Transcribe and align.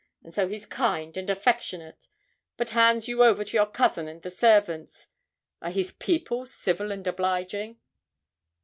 And 0.23 0.33
so 0.33 0.47
he's 0.47 0.65
kind 0.65 1.15
and 1.15 1.29
affectionate, 1.29 2.07
but 2.57 2.71
hands 2.71 3.07
you 3.07 3.23
over 3.23 3.45
to 3.45 3.53
your 3.55 3.67
cousin 3.67 4.07
and 4.07 4.19
the 4.23 4.31
servants. 4.31 5.09
Are 5.61 5.69
his 5.69 5.91
people 5.91 6.47
civil 6.47 6.91
and 6.91 7.05
obliging?' 7.05 7.77